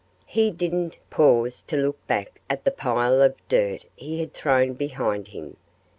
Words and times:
He 0.25 0.49
didn't 0.49 0.97
pause 1.11 1.61
to 1.67 1.77
look 1.77 2.07
back 2.07 2.41
at 2.49 2.63
the 2.65 2.71
pile 2.71 3.21
of 3.21 3.35
dirt 3.47 3.85
he 3.95 4.19
had 4.19 4.33
thrown 4.33 4.73
behind 4.73 5.27
him. 5.27 5.57